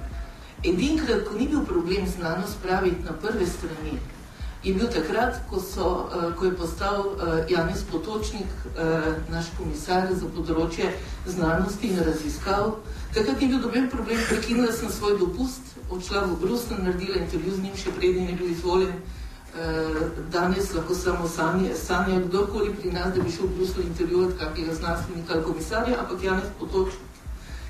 edinkrat, 0.64 1.26
ko 1.28 1.38
ni 1.38 1.48
bil 1.48 1.66
problem 1.66 2.08
znanost 2.08 2.62
praviti 2.64 3.04
na 3.06 3.14
prve 3.22 3.48
strani, 3.48 3.98
je 4.64 4.74
bil 4.74 4.88
takrat, 4.88 5.40
ko, 5.50 5.60
so, 5.60 6.08
uh, 6.08 6.32
ko 6.40 6.46
je 6.46 6.56
postal 6.56 7.00
uh, 7.00 7.44
Janez 7.50 7.84
Potočnik, 7.92 8.48
uh, 8.48 9.12
naš 9.32 9.52
komisar 9.58 10.08
za 10.16 10.30
področje 10.36 10.94
znanosti 11.28 11.92
in 11.92 12.00
raziskav. 12.00 12.78
Takrat 13.14 13.42
je 13.42 13.50
bil 13.52 13.60
doben 13.62 13.90
problem, 13.92 14.22
prekinila 14.30 14.72
sem 14.72 14.90
svoj 14.90 15.20
dopust, 15.20 15.76
odšla 15.90 16.26
v 16.32 16.40
Brusel, 16.42 16.80
naredila 16.80 17.20
intervju 17.20 17.58
z 17.58 17.66
njim, 17.68 17.76
še 17.78 17.92
prednji 17.98 18.30
je 18.30 18.38
bil 18.40 18.54
izvoljen. 18.56 18.96
Danes 20.34 20.72
lahko 20.74 20.96
samo 20.98 21.28
sanje, 21.30 21.76
sanje 21.78 22.24
kdorkoli 22.24 22.72
pri 22.74 22.90
nas, 22.96 23.12
da 23.14 23.22
bi 23.22 23.30
šel 23.30 23.52
v 23.52 23.60
Brusel 23.60 23.84
intervjuvati 23.86 24.40
kakega 24.40 24.74
znanstvenika 24.80 25.36
ali 25.36 25.46
komisarja, 25.46 26.00
ampak 26.02 26.24
Janez 26.26 26.50
Potočnik 26.58 27.14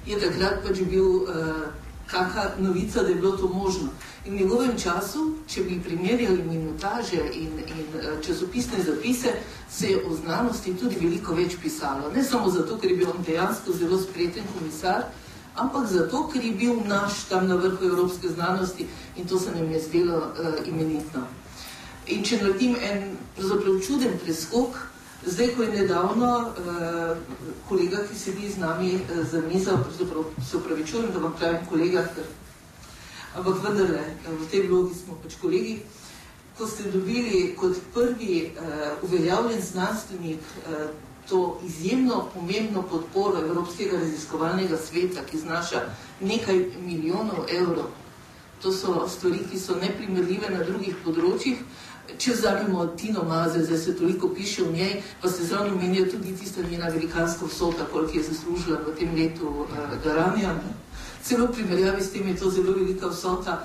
je 0.05 0.19
takrat 0.19 0.63
pač 0.63 0.79
bil 0.87 1.23
uh, 1.23 1.67
kakšna 2.07 2.51
novica, 2.59 3.03
da 3.03 3.09
je 3.09 3.15
bilo 3.15 3.37
to 3.37 3.47
možno. 3.47 3.89
In 4.25 4.33
v 4.33 4.37
njegovem 4.39 4.77
času, 4.79 5.33
če 5.47 5.63
bi 5.63 5.81
primerjali 5.83 6.43
minutaže 6.43 7.21
in, 7.33 7.59
in 7.59 7.99
eh, 7.99 8.21
časopisne 8.25 8.83
zapise, 8.83 9.33
se 9.69 9.87
je 9.87 10.05
o 10.05 10.15
znanosti 10.15 10.75
tudi 10.79 10.95
veliko 11.01 11.35
več 11.35 11.57
pisalo. 11.61 12.11
Ne 12.15 12.23
samo 12.23 12.49
zato, 12.49 12.77
ker 12.77 12.91
je 12.91 12.97
bil 12.97 13.09
on 13.09 13.23
dejansko 13.23 13.73
zelo 13.73 13.99
spreten 14.01 14.43
komisar, 14.53 15.03
ampak 15.55 15.87
zato, 15.87 16.27
ker 16.33 16.43
je 16.43 16.51
bil 16.51 16.79
naš 16.87 17.25
tam 17.29 17.47
na 17.47 17.55
vrhu 17.55 17.85
evropske 17.85 18.29
znanosti 18.29 18.87
in 19.15 19.27
to 19.27 19.39
se 19.39 19.51
nam 19.51 19.71
je 19.71 19.81
zdelo 19.81 20.17
uh, 20.17 20.67
imenitno. 20.67 21.27
In 22.07 22.23
če 22.23 22.41
naredim 22.41 22.75
en 22.75 23.17
čuden 23.87 24.17
preskok, 24.23 24.79
zdaj, 25.25 25.55
ko 25.55 25.63
je 25.63 25.71
nedavno 25.71 26.31
uh, 26.37 27.17
kolega, 27.69 28.03
ki 28.09 28.19
sedi 28.19 28.49
z 28.49 28.57
nami 28.57 28.95
uh, 28.95 29.25
za 29.27 29.41
mizo, 29.41 29.77
se 30.49 30.57
upravičujem, 30.57 31.11
da 31.13 31.19
vam 31.19 31.35
pravim 31.39 31.65
kolega, 31.69 32.05
ker 32.15 32.23
ampak 33.35 33.63
vendarle, 33.63 34.03
v 34.27 34.49
tej 34.51 34.67
vlogi 34.67 34.95
smo 34.95 35.17
pač 35.23 35.37
kolegi. 35.41 35.79
Ko 36.57 36.67
ste 36.69 36.91
dobili 36.91 37.55
kot 37.57 37.79
prvi 37.93 38.51
uh, 38.53 39.03
uveljavljen 39.03 39.61
znanstvenik 39.61 40.39
uh, 40.39 40.89
to 41.29 41.59
izjemno 41.65 42.29
pomembno 42.33 42.81
podporo 42.81 43.39
Evropskega 43.41 43.97
raziskovalnega 43.97 44.77
sveta, 44.77 45.23
ki 45.31 45.37
znaša 45.37 45.81
nekaj 46.21 46.65
milijonov 46.79 47.45
evrov, 47.49 47.89
to 48.61 48.71
so 48.71 49.07
stvari, 49.07 49.39
ki 49.51 49.59
so 49.59 49.75
neprimerljive 49.75 50.49
na 50.49 50.63
drugih 50.63 50.95
področjih. 51.03 51.63
Če 52.17 52.33
vzamemo 52.33 52.85
Tino 52.99 53.23
Maze, 53.23 53.63
zdaj 53.63 53.77
se 53.77 53.95
toliko 53.95 54.29
piše 54.29 54.63
v 54.63 54.73
njej, 54.73 55.01
pa 55.21 55.29
se 55.29 55.45
zraven 55.45 55.73
omenijo 55.73 56.05
tudi 56.11 56.35
tista 56.35 56.61
njena 56.61 56.87
velikanska 56.87 57.45
vsota, 57.45 57.85
koliko 57.91 58.17
je 58.17 58.23
zaslužila 58.23 58.79
v 58.87 58.95
tem 58.99 59.15
letu 59.15 59.47
uh, 59.47 59.67
Garanja. 60.03 60.53
Ne? 60.53 60.73
celo 61.23 61.47
v 61.47 61.55
primerjavi 61.55 62.03
s 62.03 62.11
tem 62.11 62.27
je 62.27 62.35
to 62.35 62.51
zelo 62.51 62.75
velika 62.75 63.07
vsota. 63.07 63.63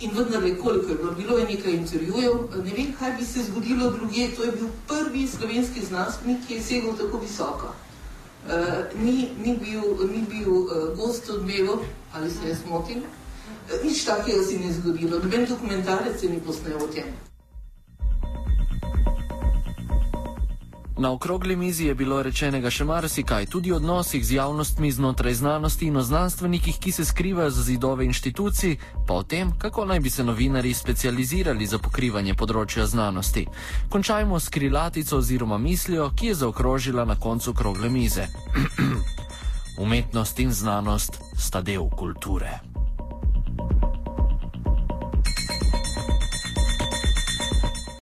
In 0.00 0.10
vendar 0.16 0.42
je 0.44 0.56
koliko 0.56 0.88
je 0.88 0.94
bilo, 0.96 1.12
bilo 1.12 1.38
je 1.38 1.44
nekaj 1.44 1.72
intervjujev, 1.72 2.34
ne 2.64 2.72
vem, 2.72 2.92
kaj 2.98 3.12
bi 3.18 3.24
se 3.24 3.44
zgodilo 3.44 3.90
druge, 3.90 4.30
to 4.36 4.44
je 4.44 4.52
bil 4.52 4.68
prvi 4.88 5.26
slovenski 5.28 5.84
znanstvenik, 5.84 6.46
ki 6.48 6.54
je 6.54 6.62
segel 6.62 6.96
tako 6.96 7.18
visoko. 7.18 7.74
Uh, 8.48 8.88
ni, 9.04 9.28
ni 9.44 9.58
bil, 9.60 10.08
ni 10.08 10.24
bil 10.24 10.50
uh, 10.50 10.96
gost 10.96 11.30
odmevo, 11.30 11.82
ali 12.12 12.30
se 12.30 12.48
jaz 12.48 12.64
motim, 12.68 13.04
uh, 13.04 13.84
nič 13.84 14.04
takega 14.04 14.42
se 14.42 14.56
ni 14.58 14.72
zgodilo, 14.72 15.20
noben 15.20 15.44
dokumentarec 15.44 16.20
se 16.20 16.28
ni 16.28 16.40
posnel 16.40 16.80
o 16.80 16.88
tem. 16.88 17.29
Na 21.00 21.12
okrogli 21.12 21.56
mizi 21.56 21.86
je 21.86 21.94
bilo 21.94 22.18
rečenega 22.22 22.68
še 22.70 22.84
marsikaj, 22.84 23.46
tudi 23.48 23.72
o 23.72 23.76
odnosih 23.80 24.20
z 24.20 24.34
javnostmi 24.36 24.90
znotraj 24.92 25.34
znanosti 25.34 25.86
in 25.88 25.96
o 25.96 26.02
znanstvenikih, 26.04 26.76
ki 26.76 26.92
se 26.92 27.04
skrivajo 27.04 27.50
za 27.50 27.62
zidove 27.62 28.04
inštitucij, 28.04 28.76
pa 29.08 29.14
o 29.14 29.22
tem, 29.22 29.52
kako 29.58 29.86
naj 29.88 30.00
bi 30.00 30.10
se 30.10 30.24
novinari 30.24 30.74
specializirali 30.74 31.66
za 31.66 31.78
pokrivanje 31.80 32.34
področja 32.36 32.84
znanosti. 32.86 33.46
Končajmo 33.88 34.36
s 34.40 34.52
krilatico 34.52 35.16
oziroma 35.16 35.58
mislijo, 35.58 36.10
ki 36.12 36.34
je 36.34 36.40
zaokrožila 36.44 37.08
na 37.08 37.16
koncu 37.16 37.56
okrogle 37.56 37.88
mize. 37.88 38.28
Umetnost 39.84 40.44
in 40.44 40.52
znanost 40.52 41.16
sta 41.32 41.64
del 41.64 41.88
kulture. 41.88 42.69